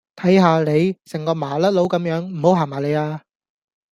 [0.15, 3.21] 睇下你，成個麻甩佬甘樣，唔好行埋黎呀